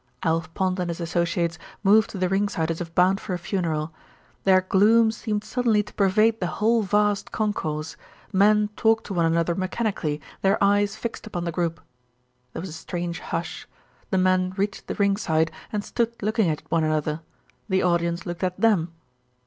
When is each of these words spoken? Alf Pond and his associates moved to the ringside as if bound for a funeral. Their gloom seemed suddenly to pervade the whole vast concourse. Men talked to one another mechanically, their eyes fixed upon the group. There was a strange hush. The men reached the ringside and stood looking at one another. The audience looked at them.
Alf 0.23 0.51
Pond 0.55 0.79
and 0.79 0.89
his 0.89 0.99
associates 0.99 1.59
moved 1.83 2.09
to 2.09 2.17
the 2.17 2.27
ringside 2.27 2.71
as 2.71 2.81
if 2.81 2.95
bound 2.95 3.21
for 3.21 3.35
a 3.35 3.37
funeral. 3.37 3.93
Their 4.45 4.61
gloom 4.61 5.11
seemed 5.11 5.43
suddenly 5.43 5.83
to 5.83 5.93
pervade 5.93 6.39
the 6.39 6.47
whole 6.57 6.81
vast 6.81 7.31
concourse. 7.31 7.97
Men 8.33 8.69
talked 8.75 9.03
to 9.05 9.13
one 9.13 9.27
another 9.27 9.53
mechanically, 9.53 10.19
their 10.41 10.57
eyes 10.59 10.95
fixed 10.95 11.27
upon 11.27 11.43
the 11.45 11.51
group. 11.51 11.79
There 12.53 12.61
was 12.63 12.69
a 12.69 12.73
strange 12.73 13.19
hush. 13.19 13.67
The 14.09 14.17
men 14.17 14.55
reached 14.57 14.87
the 14.87 14.95
ringside 14.95 15.51
and 15.71 15.83
stood 15.85 16.19
looking 16.23 16.49
at 16.49 16.63
one 16.71 16.83
another. 16.83 17.21
The 17.69 17.83
audience 17.83 18.25
looked 18.25 18.43
at 18.43 18.59
them. 18.59 18.91